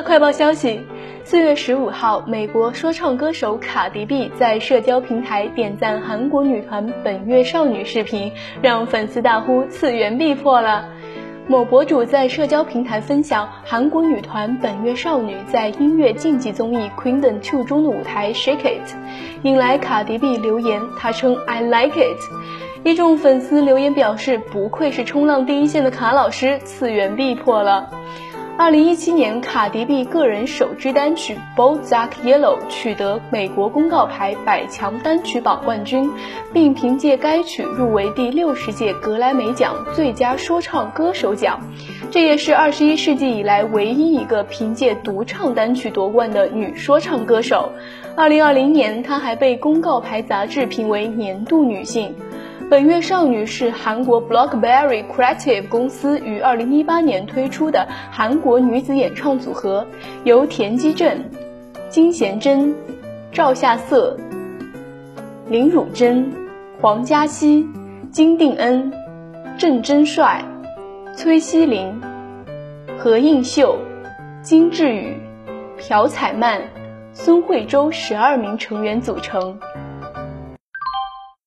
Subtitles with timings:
[0.00, 0.80] 快报消息：
[1.22, 8.32] 四月十五号，美国说唱歌手卡迪 B 在社交平台点赞韩国女团本月少女视频，
[8.62, 10.88] 让粉丝大呼次元壁破了。
[11.46, 18.94] 某博主在社交平台分享韩国女团本月少女在音乐竞技综艺《Queendom 2》中的舞台 Shake It，
[19.42, 22.18] 引来卡迪 B 留言，他称 I like it。
[22.82, 27.90] 一众粉丝留言表示，不愧是冲浪第一线的卡老师，次元壁破了。
[28.58, 36.08] 二零一七年，卡迪 B 个人首支单曲《Bold Dark Yellow》取得美国公告牌百强单曲榜冠军，
[36.52, 41.58] 并凭借该曲入围第六十届格莱美奖最佳说唱歌手奖。
[42.10, 47.72] 这也是二十一世纪以来唯一一个凭借独唱单曲夺冠的女说唱歌手。
[48.14, 52.14] 二零二零年，她还被公告牌杂志评为年度女性。
[52.70, 59.86] 本月少女是韩国 Blockberry Creative 公司于二零一八年推出的韩国女子演唱组合，
[60.24, 61.22] 由田基正、
[61.90, 62.74] 金贤珍、
[63.30, 64.16] 赵夏瑟、
[65.48, 66.32] 林汝珍、
[66.80, 67.66] 黄嘉熙、
[68.10, 68.90] 金定恩、
[69.58, 70.42] 郑真帅、
[71.14, 72.00] 崔熙林、
[72.98, 73.76] 何应秀、
[74.40, 75.14] 金智宇、
[75.78, 76.62] 朴彩曼、
[77.12, 79.58] 孙慧洲十二名成员组成。